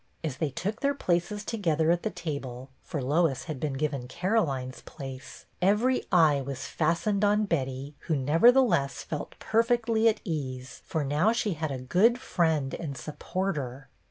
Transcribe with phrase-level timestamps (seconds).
[0.23, 4.81] As they took their places together at the table— for Lois had been given Caroline's
[4.81, 11.31] place— every eye was fastened on Betty who, nevertheless, felt perfectly at ease, for now
[11.33, 13.89] she had a good friend and supporter.